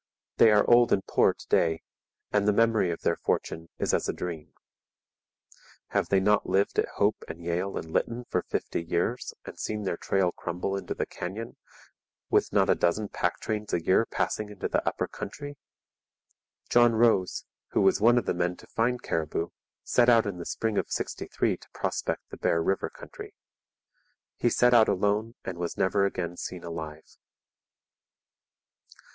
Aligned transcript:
They 0.37 0.49
are 0.49 0.67
old 0.67 0.91
and 0.91 1.05
poor 1.05 1.35
to 1.35 1.47
day, 1.47 1.83
and 2.31 2.47
the 2.47 2.53
memory 2.53 2.89
of 2.89 3.01
their 3.01 3.17
fortune 3.17 3.69
is 3.77 3.93
as 3.93 4.09
a 4.09 4.13
dream. 4.13 4.51
Have 5.89 6.09
they 6.09 6.19
not 6.19 6.49
lived 6.49 6.79
at 6.79 6.87
Hope 6.95 7.23
and 7.27 7.39
Yale 7.43 7.77
and 7.77 7.93
Lytton 7.93 8.25
for 8.27 8.41
fifty 8.41 8.81
years 8.83 9.35
and 9.45 9.59
seen 9.59 9.83
their 9.83 9.97
trail 9.97 10.31
crumble 10.31 10.75
into 10.75 10.95
the 10.95 11.05
canyon, 11.05 11.55
with 12.31 12.51
not 12.51 12.67
a 12.67 12.73
dozen 12.73 13.09
pack 13.09 13.39
trains 13.41 13.73
a 13.73 13.83
year 13.85 14.07
passing 14.07 14.47
to 14.47 14.67
the 14.67 14.81
Upper 14.89 15.07
country? 15.07 15.55
John 16.67 16.95
Rose, 16.95 17.45
who 17.67 17.81
was 17.81 18.01
one 18.01 18.17
of 18.17 18.25
the 18.25 18.33
men 18.33 18.55
to 18.55 18.65
find 18.65 19.03
Cariboo, 19.03 19.51
set 19.83 20.09
out 20.09 20.25
in 20.25 20.39
the 20.39 20.47
spring 20.47 20.79
of 20.79 20.89
'63 20.89 21.57
to 21.57 21.69
prospect 21.75 22.23
the 22.31 22.37
Bear 22.37 22.63
River 22.63 22.89
country. 22.89 23.35
He 24.35 24.49
set 24.49 24.73
out 24.73 24.89
alone 24.89 25.35
and 25.45 25.59
was 25.59 25.77
never 25.77 26.07
again 26.07 26.37
seen 26.37 26.63
alive. 26.63 27.17